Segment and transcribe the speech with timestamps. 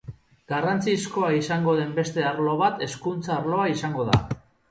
[0.51, 4.19] Garrantzizkoa izango den beste arlo bat hezkuntza arloa izango da.